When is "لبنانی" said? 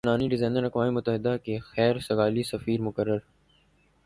0.03-0.27